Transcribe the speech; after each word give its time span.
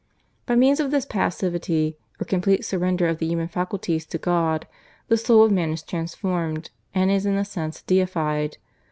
By 0.47 0.55
means 0.55 0.79
of 0.79 0.89
this 0.89 1.05
passivity 1.05 1.95
or 2.19 2.25
complete 2.25 2.65
surrender 2.65 3.07
of 3.07 3.19
the 3.19 3.27
human 3.27 3.47
faculties 3.49 4.03
to 4.07 4.17
God 4.17 4.65
the 5.09 5.15
soul 5.15 5.43
of 5.43 5.51
man 5.51 5.69
is 5.69 5.83
transformed, 5.83 6.71
and 6.91 7.11
is 7.11 7.27
in 7.27 7.35
a 7.35 7.45
sense 7.45 7.83
deified. 7.83 8.57